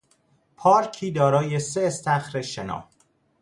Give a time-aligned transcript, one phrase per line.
[0.55, 2.87] پارکی دارای سه استخر شنا